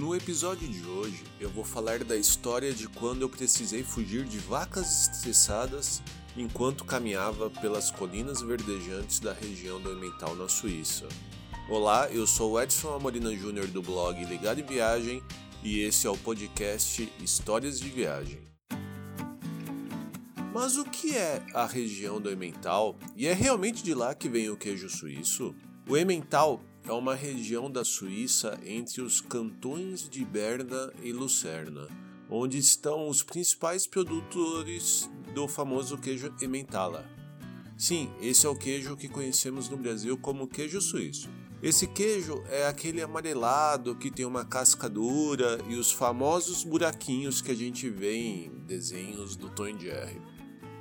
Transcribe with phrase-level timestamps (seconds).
[0.00, 4.38] No episódio de hoje, eu vou falar da história de quando eu precisei fugir de
[4.38, 6.02] vacas estressadas
[6.34, 11.06] enquanto caminhava pelas colinas verdejantes da região do Emmental na Suíça.
[11.68, 15.22] Olá, eu sou o Edson Amorina Júnior do blog Ligado em Viagem
[15.62, 18.40] e esse é o podcast Histórias de Viagem.
[20.54, 22.96] Mas o que é a região do Emmental?
[23.14, 25.54] E é realmente de lá que vem o queijo suíço?
[25.86, 26.58] O Emmental
[26.90, 31.86] é uma região da Suíça entre os cantões de Berna e Lucerna,
[32.28, 37.04] onde estão os principais produtores do famoso queijo Emmentaler.
[37.78, 41.30] Sim, esse é o queijo que conhecemos no Brasil como queijo suíço.
[41.62, 47.52] Esse queijo é aquele amarelado que tem uma casca dura e os famosos buraquinhos que
[47.52, 50.20] a gente vê em desenhos do Tom Jerry.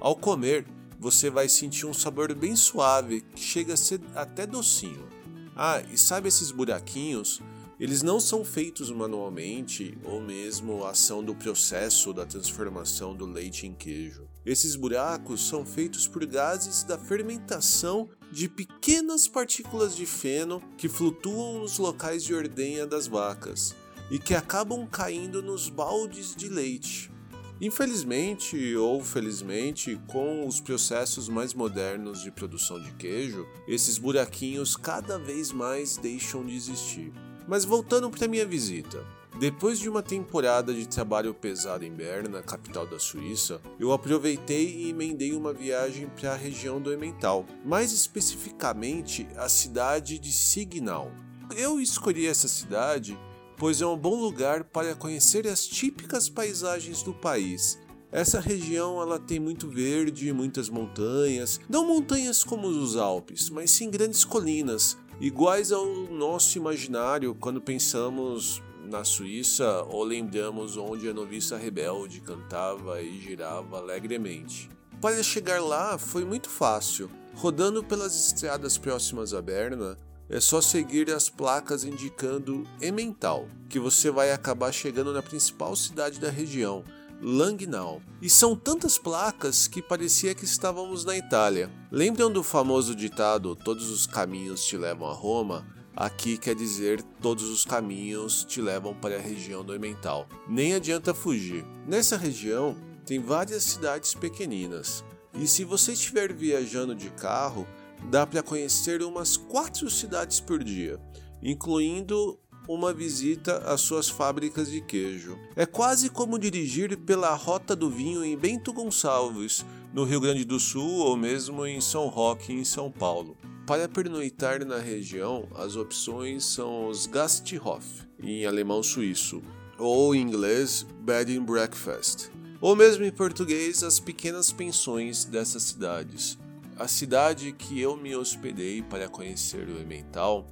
[0.00, 0.66] Ao comer,
[0.98, 5.19] você vai sentir um sabor bem suave que chega a ser até docinho.
[5.62, 7.38] Ah, e sabe esses buraquinhos?
[7.78, 13.66] Eles não são feitos manualmente ou mesmo a ação do processo da transformação do leite
[13.66, 14.26] em queijo.
[14.46, 21.58] Esses buracos são feitos por gases da fermentação de pequenas partículas de feno que flutuam
[21.58, 23.76] nos locais de ordenha das vacas
[24.10, 27.12] e que acabam caindo nos baldes de leite.
[27.60, 35.18] Infelizmente ou felizmente, com os processos mais modernos de produção de queijo, esses buraquinhos cada
[35.18, 37.12] vez mais deixam de existir.
[37.46, 39.04] Mas voltando para minha visita,
[39.38, 44.90] depois de uma temporada de trabalho pesado em Berna, capital da Suíça, eu aproveitei e
[44.90, 51.12] emendei uma viagem para a região do Emmental, mais especificamente a cidade de Signal.
[51.56, 53.18] Eu escolhi essa cidade
[53.60, 57.78] pois é um bom lugar para conhecer as típicas paisagens do país.
[58.10, 63.90] Essa região ela tem muito verde, muitas montanhas, não montanhas como os Alpes, mas sim
[63.90, 71.58] grandes colinas, iguais ao nosso imaginário quando pensamos na Suíça ou lembramos onde a noviça
[71.58, 74.70] rebelde cantava e girava alegremente.
[75.02, 77.10] Para chegar lá foi muito fácil.
[77.34, 79.98] Rodando pelas estradas próximas a Berna,
[80.30, 86.20] é só seguir as placas indicando Emmental, que você vai acabar chegando na principal cidade
[86.20, 86.84] da região,
[87.20, 88.00] Langnau.
[88.22, 91.68] E são tantas placas que parecia que estávamos na Itália.
[91.90, 95.66] Lembram do famoso ditado Todos os caminhos te levam a Roma?
[95.94, 100.26] Aqui quer dizer todos os caminhos te levam para a região do Emmental.
[100.48, 101.64] Nem adianta fugir.
[101.86, 105.04] Nessa região tem várias cidades pequeninas.
[105.34, 107.66] E se você estiver viajando de carro,
[108.08, 111.00] dá para conhecer umas quatro cidades por dia,
[111.42, 112.38] incluindo
[112.68, 115.36] uma visita às suas fábricas de queijo.
[115.56, 120.60] É quase como dirigir pela Rota do Vinho em Bento Gonçalves, no Rio Grande do
[120.60, 123.36] Sul ou mesmo em São Roque, em São Paulo.
[123.66, 127.84] Para pernoitar na região, as opções são os Gasthof,
[128.22, 129.42] em alemão suíço,
[129.78, 132.30] ou em inglês Bed and Breakfast,
[132.60, 136.38] ou mesmo em português as pequenas pensões dessas cidades.
[136.80, 140.46] A cidade que eu me hospedei para conhecer o Emmental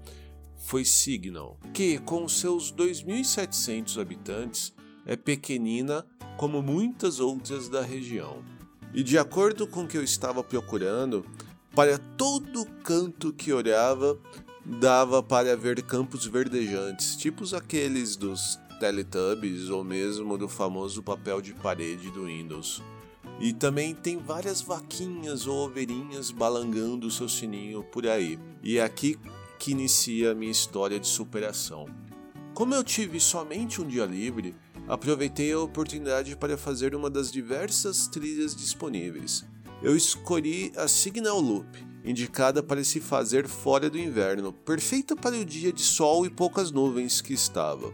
[0.59, 4.75] foi Signal, que, com seus 2.700 habitantes,
[5.07, 6.05] é pequenina
[6.37, 8.45] como muitas outras da região.
[8.93, 11.25] E de acordo com o que eu estava procurando,
[11.75, 14.19] para todo canto que olhava,
[14.67, 21.55] dava para ver campos verdejantes, tipos aqueles dos Teletubbies ou mesmo do famoso papel de
[21.55, 22.83] parede do Windows.
[23.41, 28.39] E também tem várias vaquinhas ou ovelhinhas balangando o seu sininho por aí.
[28.63, 29.17] E é aqui
[29.59, 31.87] que inicia a minha história de superação.
[32.55, 34.57] Como eu tive somente um dia livre,
[34.89, 39.45] aproveitei a oportunidade para fazer uma das diversas trilhas disponíveis.
[39.81, 41.69] Eu escolhi a Signal Loop,
[42.05, 46.73] indicada para se fazer fora do inverno, perfeita para o dia de sol e poucas
[46.73, 47.93] nuvens que estava.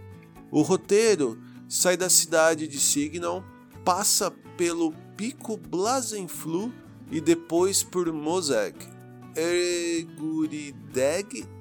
[0.51, 1.39] O roteiro
[1.69, 3.45] sai da cidade de Signal,
[3.85, 6.73] passa pelo Pico Blasenflu
[7.11, 8.77] e depois por Moseg,
[9.37, 10.77] Ergurideg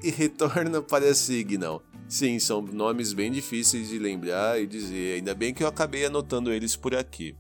[0.02, 1.84] e retorna para Signal.
[2.08, 6.52] Sim, são nomes bem difíceis de lembrar e dizer, ainda bem que eu acabei anotando
[6.52, 7.36] eles por aqui.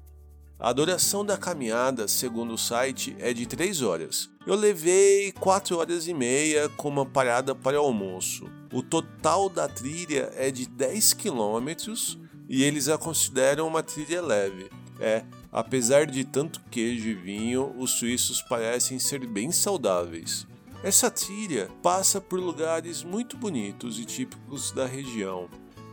[0.59, 4.29] A duração da caminhada, segundo o site, é de 3 horas.
[4.47, 8.49] Eu levei 4 horas e meia com uma parada para almoço.
[8.71, 12.17] O total da trilha é de 10 quilômetros
[12.47, 14.69] e eles a consideram uma trilha leve.
[14.99, 20.47] É, apesar de tanto queijo e vinho, os suíços parecem ser bem saudáveis.
[20.83, 25.47] Essa trilha passa por lugares muito bonitos e típicos da região.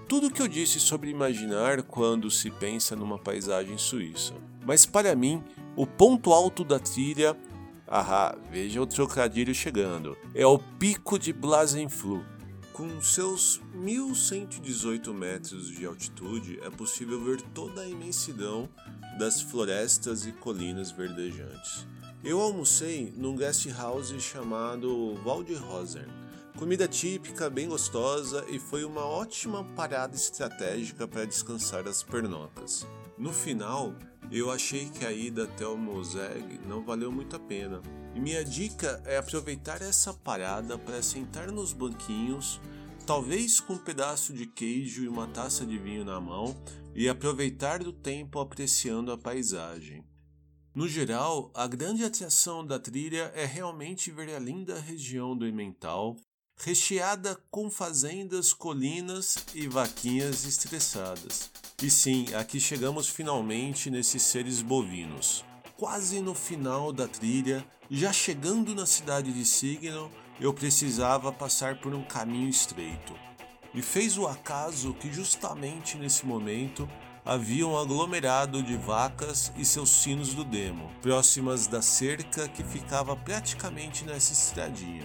[0.08, 4.34] Tudo o que eu disse sobre imaginar quando se pensa numa paisagem suíça.
[4.64, 5.44] Mas para mim,
[5.76, 7.36] o ponto alto da trilha,
[7.86, 12.24] ah, veja o trocadilho chegando, é o Pico de Blasenflu,
[12.72, 18.68] Com seus 1118 metros de altitude, é possível ver toda a imensidão
[19.18, 21.86] das florestas e colinas verdejantes.
[22.22, 26.06] Eu almocei num guest house chamado Waldhausen.
[26.58, 32.86] Comida típica, bem gostosa e foi uma ótima parada estratégica para descansar as pernocas.
[33.16, 33.94] No final,
[34.30, 37.80] eu achei que a ida até o Moseg não valeu muito a pena.
[38.14, 42.60] E minha dica é aproveitar essa parada para sentar nos banquinhos,
[43.10, 46.56] talvez com um pedaço de queijo e uma taça de vinho na mão,
[46.94, 50.04] e aproveitar do tempo apreciando a paisagem.
[50.72, 56.14] No geral, a grande atração da trilha é realmente ver a linda região do Emmental,
[56.56, 61.50] recheada com fazendas, colinas e vaquinhas estressadas.
[61.82, 65.44] E sim, aqui chegamos finalmente nesses seres bovinos.
[65.76, 70.08] Quase no final da trilha, já chegando na cidade de Signal,
[70.40, 73.14] eu precisava passar por um caminho estreito.
[73.74, 76.88] E fez o acaso que justamente nesse momento
[77.24, 83.14] havia um aglomerado de vacas e seus sinos do demo, próximas da cerca que ficava
[83.14, 85.04] praticamente nessa estradinha.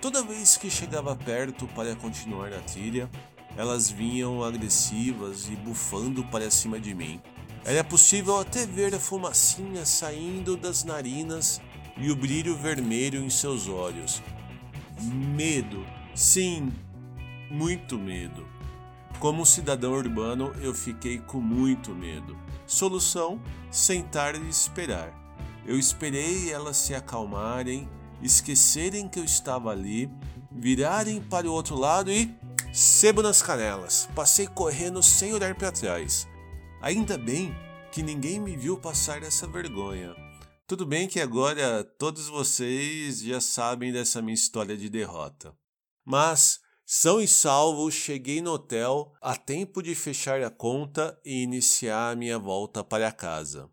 [0.00, 3.08] Toda vez que chegava perto para continuar a trilha,
[3.56, 7.20] elas vinham agressivas e bufando para cima de mim.
[7.64, 11.60] Era possível até ver a fumacinha saindo das narinas
[11.96, 14.22] e o brilho vermelho em seus olhos.
[15.02, 15.84] Medo,
[16.14, 16.72] sim,
[17.50, 18.46] muito medo.
[19.18, 22.36] Como cidadão urbano, eu fiquei com muito medo.
[22.66, 23.40] Solução:
[23.70, 25.12] sentar e esperar.
[25.66, 27.88] Eu esperei elas se acalmarem,
[28.22, 30.10] esquecerem que eu estava ali,
[30.50, 32.34] virarem para o outro lado e
[32.72, 34.08] sebo nas canelas.
[34.14, 36.26] Passei correndo sem olhar para trás.
[36.80, 37.54] Ainda bem
[37.90, 40.25] que ninguém me viu passar essa vergonha.
[40.68, 45.56] Tudo bem que agora todos vocês já sabem dessa minha história de derrota.
[46.04, 52.10] Mas são e salvo, cheguei no hotel a tempo de fechar a conta e iniciar
[52.10, 53.70] a minha volta para casa.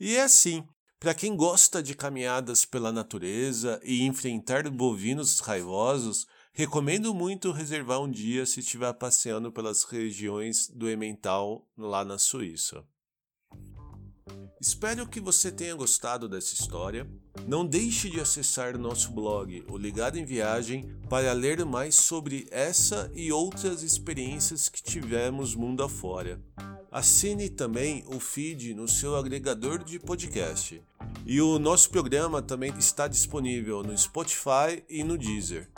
[0.00, 0.66] E é assim,
[0.98, 8.10] para quem gosta de caminhadas pela natureza e enfrentar bovinos raivosos, recomendo muito reservar um
[8.10, 12.82] dia se estiver passeando pelas regiões do Emmental lá na Suíça.
[14.58, 17.06] Espero que você tenha gostado dessa história.
[17.46, 23.10] Não deixe de acessar nosso blog, o Ligado em Viagem, para ler mais sobre essa
[23.14, 26.40] e outras experiências que tivemos mundo afora.
[26.90, 30.82] Assine também o feed no seu agregador de podcast.
[31.24, 35.70] E o nosso programa também está disponível no Spotify e no Deezer.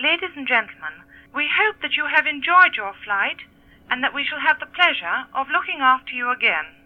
[0.00, 0.92] Ladies and gentlemen,
[1.34, 3.40] we hope that you have enjoyed your flight
[3.90, 6.77] and that we shall have the pleasure of looking after you again.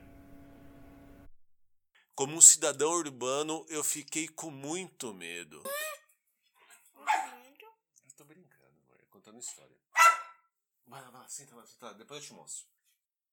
[2.22, 5.60] Como um cidadão urbano, eu fiquei com muito medo.
[8.04, 9.04] Eu tô brincando, amor.
[9.10, 9.76] Contando história.
[10.86, 11.92] Vai lá, vai lá, senta lá, senta lá.
[11.94, 12.71] Depois eu te mostro.